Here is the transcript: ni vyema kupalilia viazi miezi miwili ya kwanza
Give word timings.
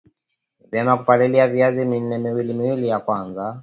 ni 0.61 0.67
vyema 0.71 0.97
kupalilia 0.97 1.47
viazi 1.47 1.85
miezi 1.85 2.17
miwili 2.53 2.87
ya 2.87 2.99
kwanza 2.99 3.59